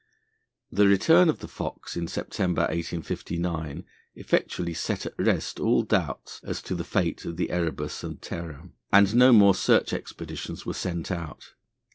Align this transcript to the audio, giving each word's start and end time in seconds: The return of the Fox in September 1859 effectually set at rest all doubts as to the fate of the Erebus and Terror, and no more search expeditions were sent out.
The 0.71 0.87
return 0.87 1.29
of 1.29 1.41
the 1.41 1.47
Fox 1.47 1.95
in 1.95 2.07
September 2.07 2.61
1859 2.63 3.85
effectually 4.15 4.73
set 4.73 5.05
at 5.05 5.13
rest 5.19 5.59
all 5.59 5.83
doubts 5.83 6.41
as 6.43 6.63
to 6.63 6.73
the 6.73 6.83
fate 6.83 7.23
of 7.23 7.37
the 7.37 7.51
Erebus 7.51 8.03
and 8.03 8.19
Terror, 8.19 8.71
and 8.91 9.13
no 9.15 9.31
more 9.31 9.53
search 9.53 9.93
expeditions 9.93 10.65
were 10.65 10.73
sent 10.73 11.11
out. 11.11 11.53